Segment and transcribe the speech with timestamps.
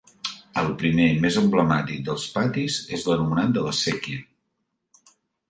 [0.59, 5.07] El primer -i més emblemàtic- dels patis és l'anomenat de la Séquia.